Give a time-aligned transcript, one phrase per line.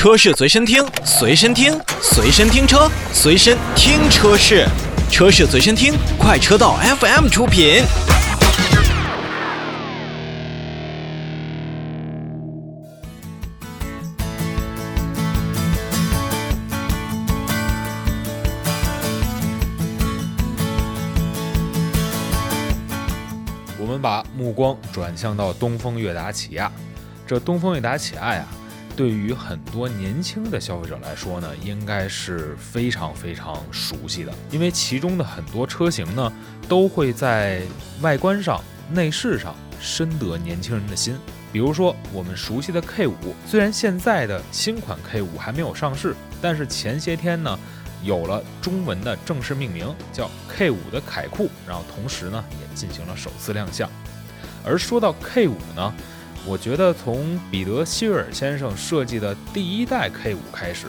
[0.00, 4.66] 车市随身听，随身听，随身听车，随身听车市，
[5.10, 7.82] 车市随身听，快车道 FM 出品。
[23.78, 26.72] 我们把目光转向到东风悦达起亚，
[27.26, 28.46] 这东风悦达起亚呀，
[29.00, 36.30] 对于很多年轻的消费者来说呢，应该是非常非常熟悉的，因为其中的很多车型呢，
[36.68, 37.62] 都会在
[38.02, 41.16] 外观上、内饰上深得年轻人的心。
[41.50, 47.58] 比如说我们熟悉的 K 五，虽然现在的新款 K 五还没有上市，但是前些天呢。
[48.02, 53.88] 有了中文的正式命名，叫 K 五的凯酷，然后同时呢也进行了首次亮相。
[54.62, 55.94] 而说到 K 五呢，
[56.46, 60.86] 我觉得从彼得希瑞尔先生设计的第一代 K 五开始，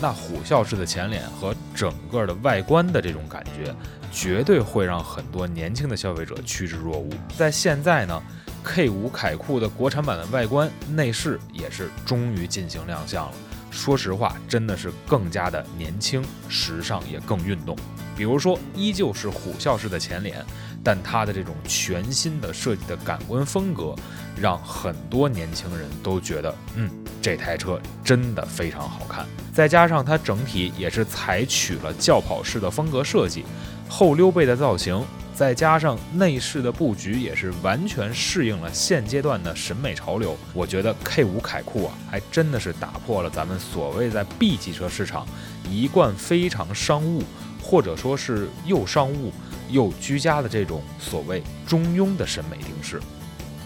[0.00, 3.74] 那虎啸式的前脸和整个的外观的这种感觉，
[4.10, 7.10] 绝对会让很多年轻的消费者趋之若鹜。
[7.36, 8.22] 在现在呢
[8.64, 13.32] ，K 五凯酷的国产版的外观内饰也是终于进行亮相了。
[13.70, 17.76] 说实话，真的是更加的年轻、时尚，也更运动。
[18.16, 20.42] 比如说，依旧是虎啸式的前脸，
[20.86, 23.92] 但它的这种全新的设计的感官风格，
[24.40, 26.88] 让很多年轻人都觉得，嗯，
[27.20, 29.26] 这台车真的非常好看。
[29.52, 33.44] 再加上它整体也是采取了轿跑式的风格设计，
[33.88, 35.04] 后溜背的造型。
[35.34, 45.26] 再加上内饰的布局也是完全适应了现阶段的审美潮流，我觉得 K 五凯酷啊，还真的是打破了咱们所谓在 B 级车市场
[45.68, 47.24] 一贯非常商务，
[47.60, 49.32] 或者说是又商务
[49.70, 53.00] 又居家的这种所谓中庸的审美定式，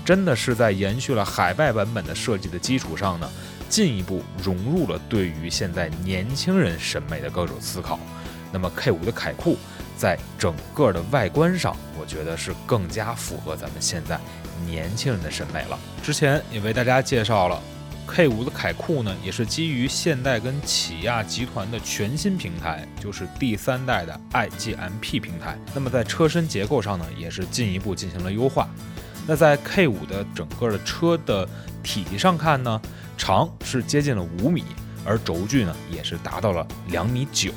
[0.04, 3.30] 真的是在延续了海外版本的设计的基础上呢，
[3.68, 7.98] 进一步融入了对于现在年轻人审美的各种思考。
[8.52, 9.56] 那么 K 五的凯酷。
[9.96, 14.18] 在整个的外观上，我觉得是更加符合咱们现在
[14.64, 15.78] 年轻人的审美了。
[16.02, 17.62] 之前也为大家介绍了
[18.08, 25.58] ，K5 的凯酷呢，也是基于现代跟起亚集团的全新平台，就是第三代的 iGMP 平台。
[25.74, 28.68] 那么在车身结构上呢，也是进一步进行了优化。
[29.26, 31.48] 那在 K5 的整个的车的
[31.82, 32.80] 体积上看呢，
[33.16, 34.64] 长是接近了五米，
[35.04, 37.52] 而轴距呢也是达到了两米九。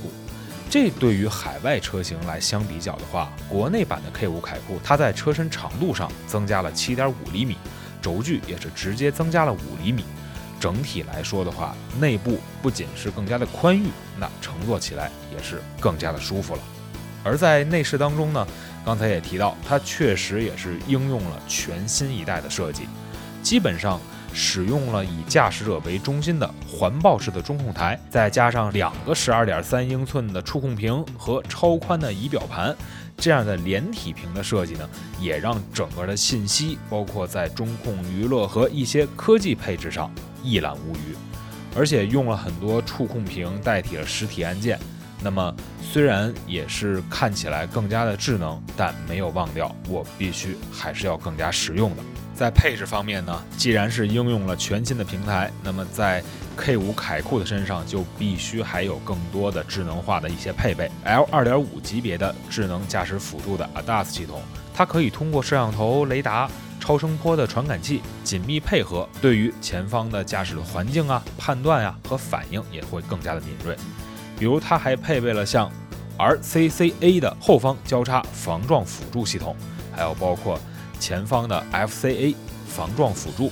[0.70, 7.58] 这对于海外车型来相比较的话，国内版的 K5 凯酷，它在车身长度上增加了七点五厘米，
[8.02, 10.04] 轴距也是直接增加了五厘米。
[10.64, 13.88] 整体来说的话，内部不仅是更加的宽裕，
[14.18, 16.62] 那乘坐起来也是更加的舒服了。
[17.22, 18.48] 而在内饰当中呢，
[18.86, 22.88] 刚才也提到，它确实也是应用了全新一代的设计，
[23.42, 24.00] 基本上。
[24.34, 32.76] 使用了以驾驶者为中心的环抱式的中控台，再加上两个十二点三英寸的触控屏和超宽的仪表盘，
[33.16, 34.90] 这样的连体屏的设计呢，
[35.20, 40.12] 也让整个的信息，包括在中控、娱乐和一些科技配置上
[40.44, 41.16] 一览无余。
[41.76, 44.80] 而且用了很多触控屏代替了实体按键，
[45.24, 52.04] 那么虽然也是看起来更加的智能，但没有忘掉我必须还是要更加实用的。
[52.36, 56.24] 在配置方面呢，既然是应用了全新的平台，那么在
[56.58, 60.90] K5 凯酷的身上就必须还有更多的智能化的一些配备。
[61.04, 64.42] L 2.5级别的智能驾驶辅助的 ADAS 系统，
[64.74, 66.50] 它可以通过摄像头、雷达、
[66.80, 73.76] 超声波的传感器紧密配合，对于前方的驾驶的环境啊、判断呀和反应也会更加的敏锐。
[74.38, 75.72] 比如它还配备了像
[76.18, 79.56] RCCA 的后方交叉防撞辅助系统，
[79.96, 80.60] 还有包括。
[81.04, 82.34] 前方的 FCA
[82.66, 83.52] 防撞辅助、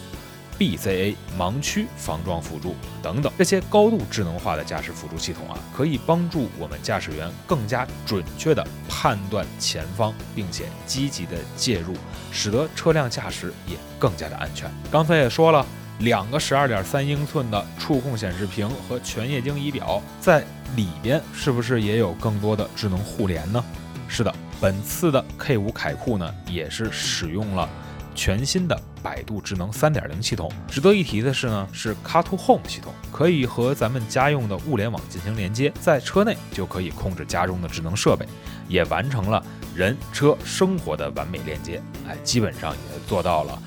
[0.58, 2.74] BCA 盲区防撞辅助
[3.04, 11.94] 等等，这些高度智能化的驾驶辅助系统啊，可以帮助我们驾驶员更加准确地判断前方，并且积极地介入，
[12.32, 14.72] 使得车辆驾驶也更加的安全。
[14.90, 15.66] 刚才也说了，
[16.00, 20.42] 两个十二点三英寸的触控显示屏和全液晶仪表，在
[20.78, 23.62] 里边是不是也有更多的智能互联呢？
[24.08, 24.34] 是的。
[24.62, 27.68] 本次的 K 五凯酷呢，也是使用了
[28.14, 30.52] 全新的百度智能3.0系统。
[30.70, 38.28] 值得一提的是呢，是 Car to Home 系统，可以和咱们家用的物联网进行连接，在车内就可以控制家中的智能设备，
[38.68, 39.44] 也完成了
[39.76, 41.82] 人车生活的完美链接。
[42.08, 43.60] 哎，基本上也做到了。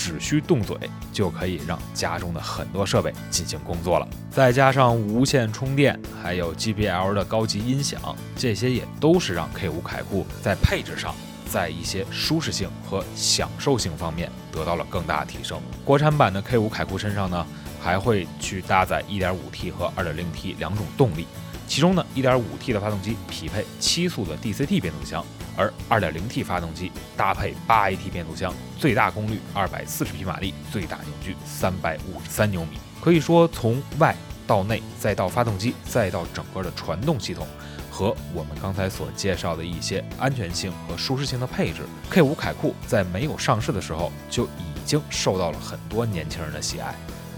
[0.00, 0.74] 只需动嘴
[1.12, 8.00] 就可以让家中的很多设备进行工作了，再加上无线充电，还有 JBL 的高级音响，
[8.34, 11.14] 这些也都是让 K5 凯酷在配置上，
[11.46, 15.60] 在一些舒适性和享受性方面得到了更大提升。
[15.84, 17.46] 国产版的 K5 凯酷身上呢，
[17.78, 21.26] 还会去搭载 1.5T 和 2.0T 两种动力。
[21.70, 25.24] 其中呢，1.5T 的发动机匹配七速的 DCT 变速箱，
[25.56, 32.70] 而 2.0T 发动机搭配 8AT 变速箱，最大功率240匹马力，最大扭矩353牛米。
[33.00, 34.16] 可以说，从外
[34.48, 37.46] 到内，再到发动机，再到整个的传动系统，
[37.88, 46.92] 和我们刚才所介绍的一些安全性和舒适性的配置，K5 凯酷在没有上市的时候就已经受到了很多年轻人的喜爱，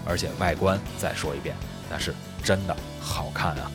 [0.06, 1.54] 而且外观再说一遍，
[1.90, 3.70] 那是真的好看啊！